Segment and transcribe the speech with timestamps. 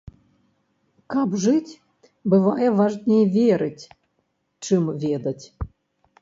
[1.13, 1.73] Каб жыць,
[2.35, 3.83] бывае важней верыць,
[4.65, 5.45] чым ведаць.